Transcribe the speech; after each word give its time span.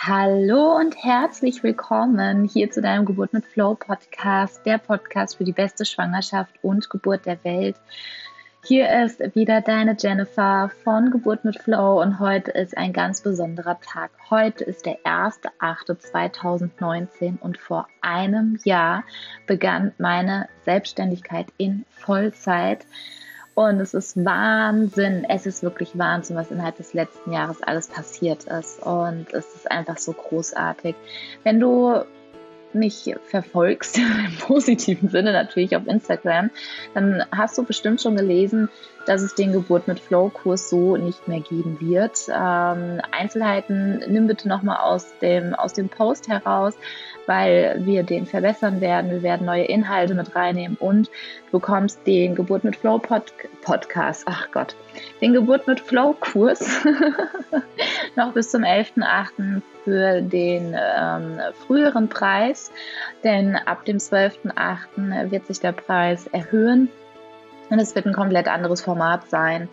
Hallo 0.00 0.76
und 0.76 0.94
herzlich 1.02 1.64
willkommen 1.64 2.44
hier 2.44 2.70
zu 2.70 2.80
deinem 2.80 3.04
Geburt 3.04 3.32
mit 3.32 3.44
Flow 3.44 3.74
Podcast, 3.74 4.64
der 4.64 4.78
Podcast 4.78 5.36
für 5.36 5.42
die 5.42 5.50
beste 5.52 5.84
Schwangerschaft 5.84 6.54
und 6.62 6.88
Geburt 6.88 7.26
der 7.26 7.42
Welt. 7.42 7.74
Hier 8.64 8.88
ist 9.04 9.18
wieder 9.34 9.60
deine 9.60 9.96
Jennifer 9.98 10.70
von 10.84 11.10
Geburt 11.10 11.44
mit 11.44 11.60
Flow 11.60 12.00
und 12.00 12.20
heute 12.20 12.52
ist 12.52 12.78
ein 12.78 12.92
ganz 12.92 13.22
besonderer 13.22 13.80
Tag. 13.80 14.12
Heute 14.30 14.62
ist 14.62 14.86
der 14.86 15.00
1.8.2019 15.00 17.40
und 17.40 17.58
vor 17.58 17.88
einem 18.00 18.56
Jahr 18.62 19.02
begann 19.48 19.90
meine 19.98 20.48
Selbstständigkeit 20.64 21.48
in 21.56 21.84
Vollzeit. 21.90 22.86
Und 23.58 23.80
es 23.80 23.92
ist 23.92 24.24
Wahnsinn, 24.24 25.26
es 25.28 25.44
ist 25.44 25.64
wirklich 25.64 25.98
Wahnsinn, 25.98 26.36
was 26.36 26.52
innerhalb 26.52 26.76
des 26.76 26.94
letzten 26.94 27.32
Jahres 27.32 27.60
alles 27.60 27.88
passiert 27.88 28.44
ist. 28.44 28.80
Und 28.86 29.26
es 29.32 29.52
ist 29.52 29.68
einfach 29.68 29.98
so 29.98 30.12
großartig. 30.12 30.94
Wenn 31.42 31.58
du 31.58 32.04
mich 32.72 33.16
verfolgst, 33.24 33.98
im 33.98 34.36
positiven 34.38 35.08
Sinne 35.08 35.32
natürlich 35.32 35.74
auf 35.74 35.88
Instagram, 35.88 36.50
dann 36.94 37.24
hast 37.32 37.58
du 37.58 37.64
bestimmt 37.64 38.00
schon 38.00 38.14
gelesen, 38.14 38.68
dass 39.06 39.22
es 39.22 39.34
den 39.34 39.52
Geburt 39.52 39.88
mit 39.88 39.98
Flow-Kurs 39.98 40.70
so 40.70 40.96
nicht 40.96 41.26
mehr 41.26 41.40
geben 41.40 41.78
wird. 41.80 42.28
Ähm, 42.28 43.00
Einzelheiten 43.10 44.04
nimm 44.06 44.28
bitte 44.28 44.46
nochmal 44.46 44.76
aus 44.76 45.06
dem, 45.20 45.56
aus 45.56 45.72
dem 45.72 45.88
Post 45.88 46.28
heraus, 46.28 46.74
weil 47.28 47.76
wir 47.84 48.02
den 48.02 48.26
verbessern 48.26 48.80
werden. 48.80 49.10
Wir 49.10 49.22
werden 49.22 49.46
neue 49.46 49.64
Inhalte 49.64 50.14
mit 50.14 50.34
reinnehmen 50.34 50.76
und 50.80 51.08
du 51.46 51.58
bekommst 51.58 52.04
den 52.06 52.34
Geburt 52.34 52.64
mit 52.64 52.74
Flow 52.74 52.98
Pod 52.98 53.32
Podcast, 53.62 54.24
ach 54.26 54.50
Gott, 54.50 54.74
den 55.20 55.34
Geburt 55.34 55.66
mit 55.66 55.78
Flow 55.78 56.16
Kurs 56.18 56.84
noch 58.16 58.32
bis 58.32 58.50
zum 58.50 58.62
11.8. 58.62 59.60
für 59.84 60.22
den 60.22 60.74
ähm, 60.74 61.38
früheren 61.66 62.08
Preis, 62.08 62.72
denn 63.22 63.56
ab 63.56 63.84
dem 63.84 63.98
12.8. 63.98 65.30
wird 65.30 65.46
sich 65.46 65.60
der 65.60 65.72
Preis 65.72 66.26
erhöhen 66.28 66.88
und 67.70 67.78
es 67.78 67.94
wird 67.94 68.06
ein 68.06 68.14
komplett 68.14 68.48
anderes 68.48 68.82
Format 68.82 69.28
sein 69.30 69.68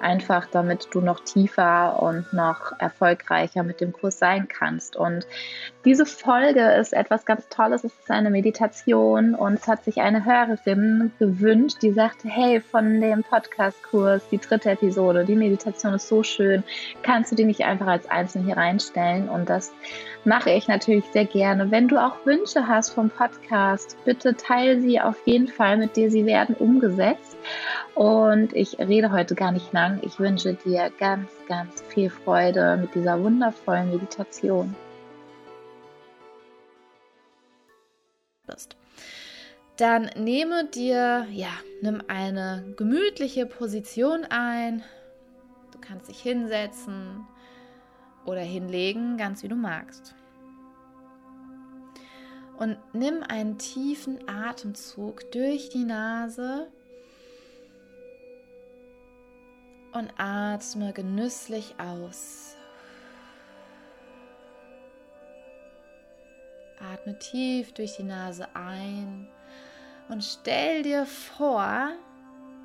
einfach 0.00 0.46
damit 0.46 0.88
du 0.92 1.00
noch 1.00 1.20
tiefer 1.20 2.02
und 2.02 2.32
noch 2.32 2.72
erfolgreicher 2.78 3.62
mit 3.62 3.80
dem 3.80 3.92
Kurs 3.92 4.18
sein 4.18 4.48
kannst. 4.48 4.96
Und 4.96 5.26
diese 5.84 6.06
Folge 6.06 6.72
ist 6.72 6.92
etwas 6.92 7.24
ganz 7.24 7.48
Tolles. 7.48 7.84
Es 7.84 7.92
ist 7.92 8.10
eine 8.10 8.30
Meditation 8.30 9.34
und 9.34 9.54
es 9.54 9.66
hat 9.66 9.84
sich 9.84 10.00
eine 10.00 10.24
Hörerin 10.24 11.12
gewünscht, 11.18 11.78
die 11.82 11.92
sagte, 11.92 12.28
hey, 12.28 12.60
von 12.60 13.00
dem 13.00 13.22
Podcast-Kurs, 13.22 14.22
die 14.30 14.38
dritte 14.38 14.70
Episode, 14.70 15.24
die 15.24 15.36
Meditation 15.36 15.94
ist 15.94 16.08
so 16.08 16.22
schön, 16.22 16.62
kannst 17.02 17.32
du 17.32 17.36
die 17.36 17.44
nicht 17.44 17.64
einfach 17.64 17.86
als 17.86 18.08
Einzelne 18.10 18.46
hier 18.46 18.56
reinstellen? 18.56 19.28
Und 19.28 19.48
das 19.48 19.72
mache 20.24 20.50
ich 20.50 20.68
natürlich 20.68 21.04
sehr 21.12 21.24
gerne. 21.24 21.70
Wenn 21.70 21.88
du 21.88 21.96
auch 21.96 22.24
Wünsche 22.24 22.66
hast 22.66 22.90
vom 22.90 23.10
Podcast, 23.10 23.96
bitte 24.04 24.34
teile 24.34 24.80
sie 24.80 25.00
auf 25.00 25.16
jeden 25.26 25.48
Fall 25.48 25.76
mit 25.76 25.96
dir. 25.96 26.10
Sie 26.10 26.26
werden 26.26 26.54
umgesetzt. 26.54 27.36
Und 27.94 28.52
ich 28.54 28.78
rede 28.78 29.10
heute 29.10 29.34
gar 29.34 29.52
nicht 29.52 29.72
lang. 29.72 30.00
Ich 30.02 30.18
wünsche 30.18 30.54
dir 30.54 30.90
ganz, 30.98 31.30
ganz 31.48 31.82
viel 31.88 32.10
Freude 32.10 32.76
mit 32.80 32.94
dieser 32.94 33.22
wundervollen 33.22 33.90
Meditation. 33.90 34.74
Dann 39.76 40.10
nehme 40.16 40.64
dir, 40.64 41.26
ja, 41.30 41.50
nimm 41.82 42.02
eine 42.08 42.74
gemütliche 42.76 43.46
Position 43.46 44.26
ein. 44.28 44.82
Du 45.72 45.78
kannst 45.80 46.08
dich 46.08 46.20
hinsetzen 46.20 47.26
oder 48.24 48.40
hinlegen, 48.40 49.16
ganz 49.16 49.42
wie 49.42 49.48
du 49.48 49.56
magst. 49.56 50.14
Und 52.58 52.76
nimm 52.92 53.22
einen 53.22 53.58
tiefen 53.58 54.18
Atemzug 54.28 55.30
durch 55.30 55.68
die 55.68 55.84
Nase 55.84 56.68
und 59.92 60.12
atme 60.16 60.92
genüsslich 60.92 61.74
aus. 61.78 62.56
Atme 66.92 67.18
tief 67.18 67.72
durch 67.72 67.96
die 67.96 68.04
Nase 68.04 68.48
ein 68.54 69.28
und 70.08 70.24
stell 70.24 70.82
dir 70.82 71.06
vor, 71.06 71.90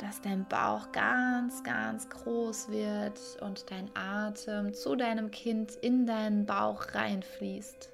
dass 0.03 0.19
dein 0.19 0.45
Bauch 0.49 0.91
ganz, 0.91 1.63
ganz 1.63 2.09
groß 2.09 2.69
wird 2.69 3.19
und 3.39 3.71
dein 3.71 3.89
Atem 3.95 4.73
zu 4.73 4.97
deinem 4.97 5.31
Kind 5.31 5.75
in 5.75 6.05
deinen 6.05 6.45
Bauch 6.45 6.93
reinfließt. 6.93 7.89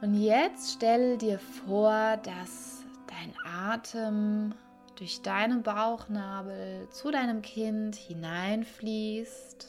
Und 0.00 0.14
jetzt 0.14 0.72
stell 0.72 1.18
dir 1.18 1.38
vor, 1.38 2.16
dass 2.22 2.84
dein 3.06 3.34
Atem 3.44 4.54
durch 4.96 5.20
deinen 5.20 5.62
Bauchnabel 5.62 6.88
zu 6.90 7.10
deinem 7.10 7.42
Kind 7.42 7.96
hineinfließt 7.96 9.66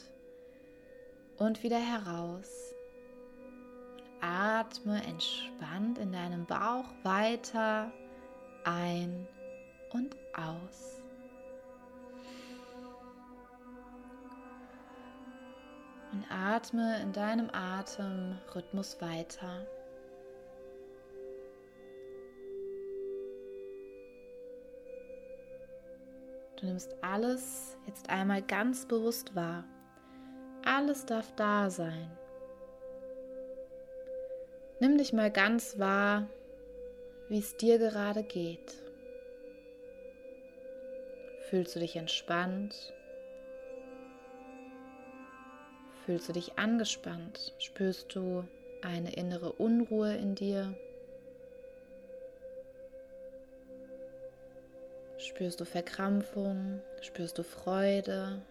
und 1.36 1.62
wieder 1.62 1.78
heraus. 1.78 2.74
Atme 4.22 5.02
entspannt 5.04 5.98
in 5.98 6.12
deinem 6.12 6.46
Bauch 6.46 6.86
weiter 7.02 7.92
ein 8.68 9.26
und 9.92 10.14
aus. 10.34 11.02
Und 16.12 16.24
atme 16.30 17.00
in 17.02 17.12
deinem 17.12 17.50
Atemrhythmus 17.50 19.00
weiter. 19.00 19.66
Du 26.56 26.66
nimmst 26.66 26.96
alles 27.02 27.76
jetzt 27.86 28.10
einmal 28.10 28.42
ganz 28.42 28.86
bewusst 28.86 29.34
wahr. 29.34 29.64
Alles 30.64 31.06
darf 31.06 31.32
da 31.36 31.70
sein. 31.70 32.10
Nimm 34.80 34.98
dich 34.98 35.12
mal 35.12 35.30
ganz 35.30 35.78
wahr, 35.78 36.26
wie 37.28 37.38
es 37.38 37.56
dir 37.56 37.78
gerade 37.78 38.22
geht. 38.22 38.74
Fühlst 41.48 41.76
du 41.76 41.80
dich 41.80 41.96
entspannt? 41.96 42.92
Fühlst 46.04 46.28
du 46.28 46.32
dich 46.32 46.58
angespannt? 46.58 47.54
Spürst 47.58 48.14
du 48.14 48.44
eine 48.82 49.14
innere 49.14 49.52
Unruhe 49.52 50.14
in 50.14 50.34
dir? 50.34 50.74
Spürst 55.18 55.60
du 55.60 55.64
Verkrampfung? 55.64 56.80
Spürst 57.02 57.38
du 57.38 57.42
Freude? 57.42 58.42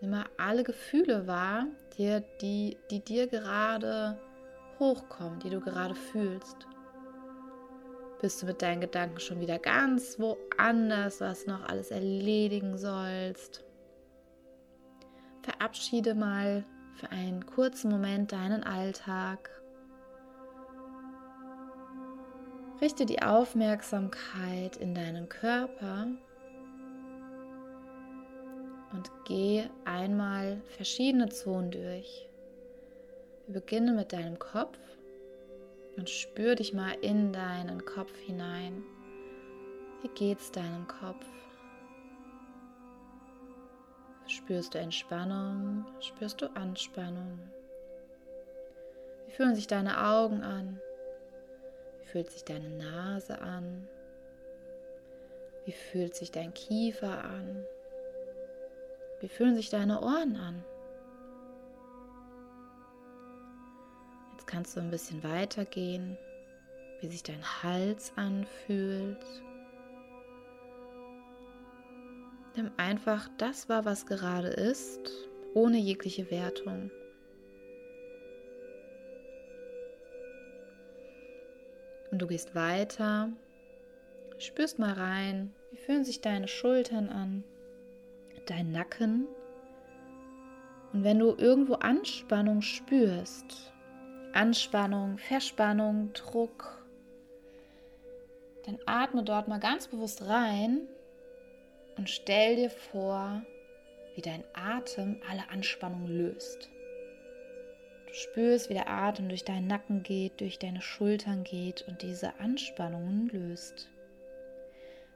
Nimm 0.00 0.10
mal 0.10 0.26
alle 0.36 0.62
Gefühle 0.62 1.26
wahr, 1.26 1.66
die, 1.96 2.22
die, 2.40 2.76
die 2.90 3.00
dir 3.00 3.26
gerade 3.26 4.18
hochkommen, 4.78 5.38
die 5.40 5.50
du 5.50 5.60
gerade 5.60 5.94
fühlst. 5.94 6.66
Bist 8.20 8.42
du 8.42 8.46
mit 8.46 8.62
deinen 8.62 8.80
Gedanken 8.80 9.20
schon 9.20 9.40
wieder 9.40 9.58
ganz 9.58 10.18
woanders, 10.18 11.20
was 11.20 11.46
noch 11.46 11.68
alles 11.68 11.90
erledigen 11.90 12.78
sollst? 12.78 13.64
Verabschiede 15.42 16.14
mal 16.14 16.64
für 16.94 17.10
einen 17.10 17.44
kurzen 17.44 17.90
Moment 17.90 18.32
deinen 18.32 18.64
Alltag 18.64 19.50
Richte 22.80 23.06
die 23.06 23.22
Aufmerksamkeit 23.22 24.76
in 24.76 24.94
deinen 24.94 25.30
Körper 25.30 26.08
und 28.92 29.10
geh 29.24 29.64
einmal 29.86 30.60
verschiedene 30.76 31.30
Zonen 31.30 31.70
durch. 31.70 32.28
Wir 33.46 33.60
beginnen 33.60 33.96
mit 33.96 34.12
deinem 34.12 34.38
Kopf 34.38 34.78
und 35.96 36.10
spür 36.10 36.56
dich 36.56 36.72
mal 36.72 36.94
in 37.00 37.32
deinen 37.32 37.84
Kopf 37.84 38.14
hinein. 38.18 38.82
Wie 40.02 40.08
geht's 40.08 40.50
deinem 40.50 40.86
Kopf? 40.88 41.24
Spürst 44.26 44.74
du 44.74 44.78
Entspannung? 44.78 45.86
Spürst 46.00 46.42
du 46.42 46.46
Anspannung? 46.56 47.38
Wie 49.26 49.32
fühlen 49.32 49.54
sich 49.54 49.66
deine 49.66 50.04
Augen 50.04 50.42
an? 50.42 50.80
fühlt 52.06 52.30
sich 52.30 52.44
deine 52.44 52.70
Nase 52.70 53.40
an? 53.42 53.86
Wie 55.66 55.72
fühlt 55.72 56.14
sich 56.14 56.30
dein 56.30 56.54
Kiefer 56.54 57.24
an? 57.24 57.64
Wie 59.20 59.28
fühlen 59.28 59.54
sich 59.54 59.68
deine 59.68 60.00
Ohren 60.00 60.36
an? 60.36 60.64
Jetzt 64.46 64.52
kannst 64.52 64.76
du 64.76 64.80
ein 64.80 64.92
bisschen 64.92 65.24
weitergehen, 65.24 66.16
wie 67.00 67.08
sich 67.08 67.24
dein 67.24 67.42
Hals 67.64 68.12
anfühlt. 68.14 69.18
Nimm 72.54 72.70
einfach 72.76 73.28
das 73.38 73.68
wahr, 73.68 73.84
was 73.84 74.06
gerade 74.06 74.46
ist, 74.46 75.00
ohne 75.52 75.78
jegliche 75.78 76.30
Wertung. 76.30 76.92
Und 82.12 82.22
du 82.22 82.28
gehst 82.28 82.54
weiter, 82.54 83.30
spürst 84.38 84.78
mal 84.78 84.92
rein, 84.92 85.52
wie 85.72 85.76
fühlen 85.76 86.04
sich 86.04 86.20
deine 86.20 86.46
Schultern 86.46 87.08
an, 87.08 87.42
dein 88.46 88.70
Nacken. 88.70 89.26
Und 90.92 91.02
wenn 91.02 91.18
du 91.18 91.34
irgendwo 91.36 91.74
Anspannung 91.74 92.62
spürst, 92.62 93.72
Anspannung, 94.36 95.16
Verspannung, 95.16 96.12
Druck, 96.12 96.84
dann 98.66 98.78
atme 98.84 99.22
dort 99.22 99.48
mal 99.48 99.60
ganz 99.60 99.88
bewusst 99.88 100.26
rein 100.26 100.86
und 101.96 102.10
stell 102.10 102.56
dir 102.56 102.68
vor, 102.68 103.42
wie 104.14 104.20
dein 104.20 104.44
Atem 104.52 105.22
alle 105.30 105.48
Anspannung 105.48 106.06
löst. 106.06 106.68
Du 108.08 108.12
spürst, 108.12 108.68
wie 108.68 108.74
der 108.74 108.90
Atem 108.90 109.30
durch 109.30 109.44
deinen 109.44 109.68
Nacken 109.68 110.02
geht, 110.02 110.40
durch 110.42 110.58
deine 110.58 110.82
Schultern 110.82 111.42
geht 111.42 111.86
und 111.88 112.02
diese 112.02 112.38
Anspannungen 112.38 113.28
löst. 113.28 113.88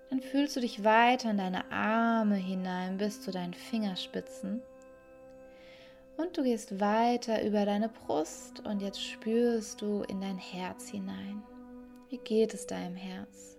Dann 0.08 0.22
fühlst 0.22 0.56
du 0.56 0.60
dich 0.60 0.82
weiter 0.82 1.30
in 1.30 1.36
deine 1.38 1.70
Arme 1.70 2.36
hinein 2.36 2.96
bis 2.96 3.20
zu 3.20 3.32
deinen 3.32 3.54
Fingerspitzen. 3.54 4.62
Und 6.20 6.36
du 6.36 6.42
gehst 6.42 6.80
weiter 6.80 7.42
über 7.42 7.64
deine 7.64 7.88
Brust 7.88 8.60
und 8.66 8.82
jetzt 8.82 9.02
spürst 9.02 9.80
du 9.80 10.02
in 10.02 10.20
dein 10.20 10.36
Herz 10.36 10.88
hinein. 10.88 11.42
Wie 12.10 12.18
geht 12.18 12.52
es 12.52 12.66
deinem 12.66 12.94
Herz? 12.94 13.56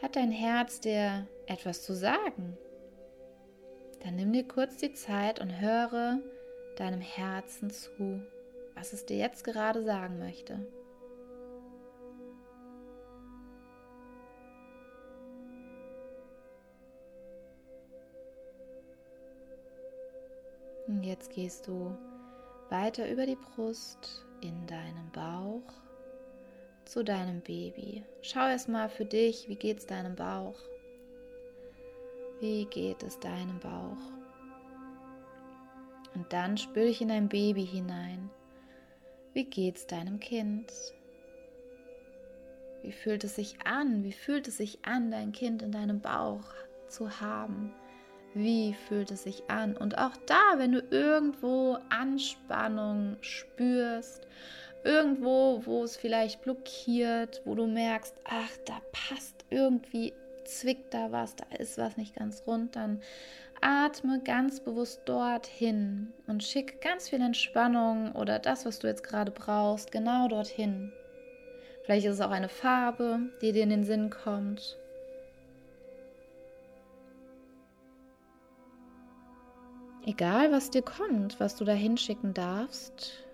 Hat 0.00 0.14
dein 0.14 0.30
Herz 0.30 0.78
dir 0.80 1.26
etwas 1.46 1.82
zu 1.82 1.94
sagen? 1.96 2.56
Dann 4.04 4.14
nimm 4.14 4.32
dir 4.32 4.46
kurz 4.46 4.76
die 4.76 4.92
Zeit 4.92 5.40
und 5.40 5.60
höre 5.60 6.20
deinem 6.76 7.00
Herzen 7.00 7.70
zu, 7.70 8.22
was 8.76 8.92
es 8.92 9.04
dir 9.04 9.16
jetzt 9.16 9.42
gerade 9.42 9.82
sagen 9.82 10.18
möchte. 10.18 10.64
Und 20.86 21.02
jetzt 21.02 21.30
gehst 21.32 21.66
du 21.66 21.96
weiter 22.70 23.10
über 23.10 23.26
die 23.26 23.36
Brust 23.36 24.24
in 24.40 24.66
deinen 24.66 25.10
Bauch 25.12 25.72
zu 26.84 27.02
deinem 27.02 27.40
Baby. 27.40 28.04
Schau 28.22 28.48
erst 28.48 28.68
mal 28.68 28.88
für 28.88 29.04
dich, 29.04 29.48
wie 29.48 29.56
geht 29.56 29.78
es 29.78 29.86
deinem 29.86 30.14
Bauch? 30.14 30.58
Wie 32.40 32.66
geht 32.66 33.02
es 33.02 33.18
deinem 33.18 33.58
Bauch? 33.58 34.12
Und 36.14 36.32
dann 36.32 36.56
spür 36.56 36.84
dich 36.84 37.00
in 37.00 37.08
dein 37.08 37.28
Baby 37.28 37.66
hinein. 37.66 38.30
Wie 39.34 39.44
geht 39.44 39.76
es 39.76 39.86
deinem 39.86 40.20
Kind? 40.20 40.72
Wie 42.82 42.92
fühlt 42.92 43.24
es 43.24 43.36
sich 43.36 43.56
an? 43.64 44.04
Wie 44.04 44.12
fühlt 44.12 44.48
es 44.48 44.58
sich 44.58 44.78
an, 44.84 45.10
dein 45.10 45.32
Kind 45.32 45.62
in 45.62 45.72
deinem 45.72 46.00
Bauch 46.00 46.44
zu 46.88 47.20
haben? 47.20 47.74
Wie 48.36 48.74
fühlt 48.74 49.10
es 49.10 49.22
sich 49.22 49.48
an? 49.48 49.78
Und 49.78 49.96
auch 49.96 50.14
da, 50.26 50.58
wenn 50.58 50.72
du 50.72 50.80
irgendwo 50.90 51.78
Anspannung 51.88 53.16
spürst, 53.22 54.26
irgendwo, 54.84 55.62
wo 55.64 55.82
es 55.84 55.96
vielleicht 55.96 56.42
blockiert, 56.42 57.40
wo 57.46 57.54
du 57.54 57.66
merkst, 57.66 58.14
ach, 58.24 58.50
da 58.66 58.74
passt 58.92 59.46
irgendwie, 59.48 60.12
zwickt 60.44 60.92
da 60.92 61.12
was, 61.12 61.34
da 61.36 61.46
ist 61.56 61.78
was 61.78 61.96
nicht 61.96 62.14
ganz 62.14 62.42
rund, 62.46 62.76
dann 62.76 63.00
atme 63.62 64.20
ganz 64.22 64.60
bewusst 64.60 65.00
dorthin 65.06 66.12
und 66.26 66.44
schick 66.44 66.82
ganz 66.82 67.08
viel 67.08 67.22
Entspannung 67.22 68.12
oder 68.12 68.38
das, 68.38 68.66
was 68.66 68.80
du 68.80 68.86
jetzt 68.86 69.02
gerade 69.02 69.32
brauchst, 69.32 69.92
genau 69.92 70.28
dorthin. 70.28 70.92
Vielleicht 71.84 72.04
ist 72.04 72.16
es 72.16 72.20
auch 72.20 72.32
eine 72.32 72.50
Farbe, 72.50 73.18
die 73.40 73.52
dir 73.52 73.62
in 73.62 73.70
den 73.70 73.84
Sinn 73.84 74.10
kommt. 74.10 74.76
Egal, 80.08 80.52
was 80.52 80.70
dir 80.70 80.82
kommt, 80.82 81.40
was 81.40 81.56
du 81.56 81.64
da 81.64 81.72
hinschicken 81.72 82.32
darfst, 82.32 83.24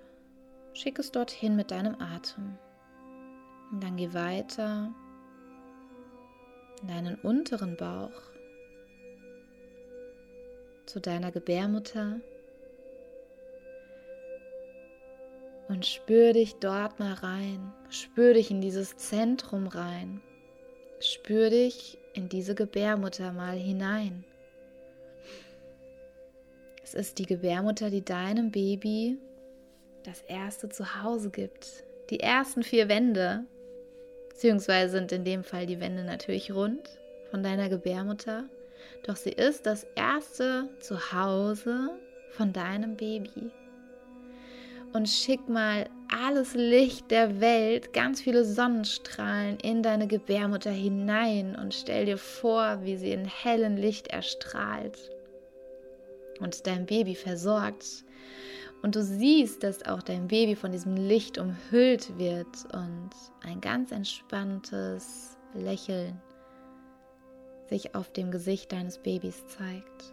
schick 0.72 0.98
es 0.98 1.12
dorthin 1.12 1.54
mit 1.54 1.70
deinem 1.70 2.00
Atem. 2.00 2.56
Und 3.70 3.84
dann 3.84 3.96
geh 3.96 4.14
weiter 4.14 4.90
in 6.80 6.88
deinen 6.88 7.16
unteren 7.16 7.76
Bauch 7.76 8.32
zu 10.86 10.98
deiner 10.98 11.30
Gebärmutter 11.30 12.20
und 15.68 15.84
spür 15.84 16.32
dich 16.32 16.54
dort 16.54 16.98
mal 16.98 17.12
rein. 17.12 17.72
Spür 17.90 18.32
dich 18.32 18.50
in 18.50 18.62
dieses 18.62 18.96
Zentrum 18.96 19.66
rein. 19.66 20.22
Spür 21.00 21.50
dich 21.50 21.98
in 22.14 22.30
diese 22.30 22.54
Gebärmutter 22.54 23.32
mal 23.32 23.56
hinein. 23.56 24.24
Es 26.94 27.08
ist 27.08 27.18
die 27.18 27.24
Gebärmutter, 27.24 27.88
die 27.88 28.04
deinem 28.04 28.50
Baby 28.50 29.16
das 30.04 30.20
erste 30.28 30.68
Zuhause 30.68 31.30
gibt. 31.30 31.84
Die 32.10 32.20
ersten 32.20 32.62
vier 32.62 32.90
Wände, 32.90 33.46
beziehungsweise 34.28 34.98
sind 34.98 35.10
in 35.10 35.24
dem 35.24 35.42
Fall 35.42 35.64
die 35.64 35.80
Wände 35.80 36.04
natürlich 36.04 36.52
rund 36.52 36.98
von 37.30 37.42
deiner 37.42 37.70
Gebärmutter, 37.70 38.44
doch 39.06 39.16
sie 39.16 39.30
ist 39.30 39.64
das 39.64 39.86
erste 39.94 40.68
Zuhause 40.80 41.98
von 42.32 42.52
deinem 42.52 42.94
Baby. 42.98 43.50
Und 44.92 45.08
schick 45.08 45.48
mal 45.48 45.88
alles 46.14 46.52
Licht 46.52 47.10
der 47.10 47.40
Welt, 47.40 47.94
ganz 47.94 48.20
viele 48.20 48.44
Sonnenstrahlen 48.44 49.58
in 49.60 49.82
deine 49.82 50.08
Gebärmutter 50.08 50.70
hinein 50.70 51.56
und 51.56 51.72
stell 51.72 52.04
dir 52.04 52.18
vor, 52.18 52.80
wie 52.82 52.98
sie 52.98 53.12
in 53.12 53.24
hellem 53.24 53.76
Licht 53.76 54.08
erstrahlt 54.08 55.11
und 56.42 56.66
dein 56.66 56.86
Baby 56.86 57.14
versorgt. 57.14 58.04
Und 58.82 58.96
du 58.96 59.02
siehst, 59.02 59.62
dass 59.62 59.86
auch 59.86 60.02
dein 60.02 60.26
Baby 60.26 60.56
von 60.56 60.72
diesem 60.72 60.96
Licht 60.96 61.38
umhüllt 61.38 62.18
wird 62.18 62.64
und 62.72 63.10
ein 63.42 63.60
ganz 63.60 63.92
entspanntes 63.92 65.36
Lächeln 65.54 66.20
sich 67.68 67.94
auf 67.94 68.12
dem 68.12 68.30
Gesicht 68.30 68.72
deines 68.72 68.98
Babys 68.98 69.46
zeigt. 69.46 70.12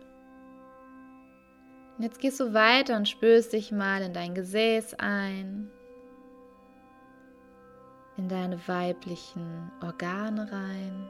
Und 1.97 2.03
jetzt 2.03 2.19
gehst 2.19 2.39
du 2.39 2.53
weiter 2.53 2.95
und 2.95 3.09
spürst 3.09 3.53
dich 3.53 3.71
mal 3.71 4.01
in 4.01 4.13
dein 4.13 4.33
Gesäß 4.33 4.93
ein, 4.99 5.69
in 8.15 8.29
deine 8.29 8.65
weiblichen 8.67 9.71
Organe 9.81 10.49
rein. 10.51 11.09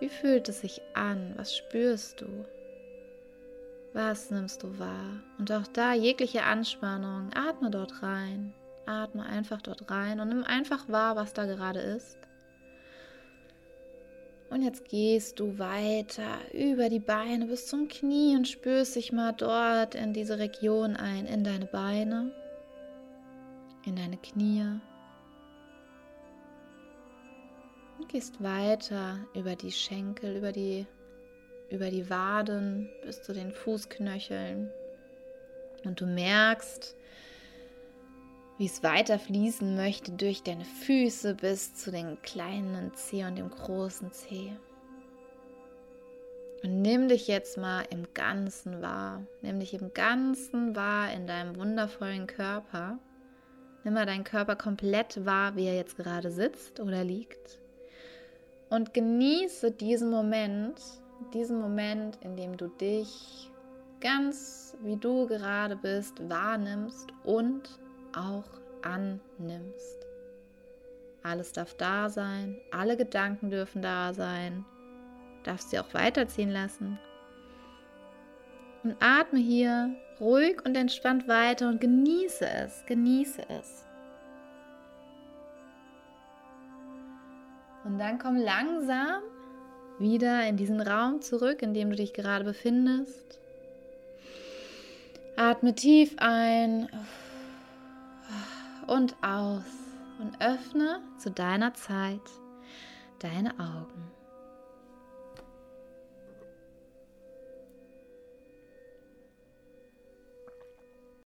Wie 0.00 0.08
fühlt 0.08 0.48
es 0.48 0.62
sich 0.62 0.80
an? 0.94 1.34
Was 1.36 1.56
spürst 1.56 2.20
du? 2.20 2.26
Was 3.92 4.30
nimmst 4.30 4.62
du 4.62 4.78
wahr? 4.78 5.22
Und 5.38 5.50
auch 5.50 5.66
da 5.66 5.94
jegliche 5.94 6.44
Anspannung, 6.44 7.30
atme 7.34 7.70
dort 7.70 8.02
rein. 8.02 8.52
Atme 8.86 9.24
einfach 9.24 9.60
dort 9.60 9.90
rein 9.90 10.20
und 10.20 10.28
nimm 10.28 10.44
einfach 10.44 10.88
wahr, 10.88 11.16
was 11.16 11.32
da 11.32 11.46
gerade 11.46 11.80
ist. 11.80 12.18
Und 14.50 14.62
jetzt 14.62 14.86
gehst 14.86 15.40
du 15.40 15.58
weiter 15.58 16.38
über 16.54 16.88
die 16.88 17.00
Beine 17.00 17.46
bis 17.46 17.66
zum 17.66 17.86
Knie 17.88 18.34
und 18.34 18.48
spürst 18.48 18.96
dich 18.96 19.12
mal 19.12 19.32
dort 19.32 19.94
in 19.94 20.14
diese 20.14 20.38
Region 20.38 20.96
ein, 20.96 21.26
in 21.26 21.44
deine 21.44 21.66
Beine, 21.66 22.32
in 23.84 23.96
deine 23.96 24.16
Knie. 24.16 24.80
Und 27.98 28.08
gehst 28.08 28.42
weiter 28.42 29.18
über 29.34 29.54
die 29.54 29.72
Schenkel, 29.72 30.36
über 30.36 30.52
die 30.52 30.86
über 31.70 31.90
die 31.90 32.08
Waden 32.08 32.88
bis 33.04 33.22
zu 33.22 33.32
den 33.32 33.52
Fußknöcheln. 33.52 34.70
Und 35.84 36.00
du 36.00 36.06
merkst, 36.06 36.96
wie 38.58 38.66
es 38.66 38.82
weiter 38.82 39.18
fließen 39.18 39.76
möchte 39.76 40.12
durch 40.12 40.42
deine 40.42 40.64
Füße 40.64 41.34
bis 41.34 41.74
zu 41.74 41.90
den 41.90 42.20
kleinen 42.22 42.92
Zeh 42.94 43.24
und 43.24 43.36
dem 43.36 43.50
großen 43.50 44.12
Zeh. 44.12 44.52
Und 46.64 46.82
nimm 46.82 47.08
dich 47.08 47.28
jetzt 47.28 47.56
mal 47.56 47.84
im 47.90 48.12
Ganzen 48.14 48.82
wahr. 48.82 49.22
Nimm 49.42 49.60
dich 49.60 49.74
im 49.74 49.94
Ganzen 49.94 50.74
wahr 50.74 51.12
in 51.12 51.28
deinem 51.28 51.56
wundervollen 51.56 52.26
Körper. 52.26 52.98
Nimm 53.84 53.94
mal 53.94 54.06
deinen 54.06 54.24
Körper 54.24 54.56
komplett 54.56 55.24
wahr, 55.24 55.54
wie 55.54 55.66
er 55.66 55.76
jetzt 55.76 55.96
gerade 55.96 56.32
sitzt 56.32 56.80
oder 56.80 57.04
liegt. 57.04 57.60
Und 58.70 58.92
genieße 58.92 59.70
diesen 59.70 60.10
Moment, 60.10 60.80
diesen 61.32 61.60
Moment, 61.60 62.18
in 62.22 62.36
dem 62.36 62.56
du 62.56 62.68
dich 62.68 63.50
ganz 64.00 64.76
wie 64.80 64.96
du 64.96 65.26
gerade 65.26 65.76
bist 65.76 66.28
wahrnimmst 66.28 67.08
und 67.24 67.78
auch 68.14 68.44
annimmst. 68.82 70.06
Alles 71.22 71.52
darf 71.52 71.74
da 71.74 72.08
sein, 72.08 72.56
alle 72.70 72.96
Gedanken 72.96 73.50
dürfen 73.50 73.82
da 73.82 74.14
sein, 74.14 74.64
darfst 75.42 75.70
sie 75.70 75.78
auch 75.78 75.92
weiterziehen 75.94 76.50
lassen. 76.50 76.98
Und 78.84 78.96
atme 79.00 79.40
hier 79.40 79.94
ruhig 80.20 80.64
und 80.64 80.76
entspannt 80.76 81.26
weiter 81.26 81.68
und 81.68 81.80
genieße 81.80 82.48
es, 82.48 82.84
genieße 82.86 83.42
es. 83.48 83.84
Und 87.84 87.98
dann 87.98 88.18
komm 88.18 88.36
langsam 88.36 89.22
wieder 89.98 90.46
in 90.46 90.56
diesen 90.56 90.80
Raum 90.80 91.20
zurück, 91.22 91.62
in 91.62 91.74
dem 91.74 91.90
du 91.90 91.96
dich 91.96 92.12
gerade 92.12 92.44
befindest. 92.44 93.38
Atme 95.36 95.74
tief 95.74 96.14
ein 96.18 96.88
und 98.86 99.14
aus 99.22 99.62
und 100.20 100.40
öffne 100.40 101.00
zu 101.18 101.30
deiner 101.30 101.74
Zeit 101.74 102.20
deine 103.20 103.50
Augen. 103.58 104.17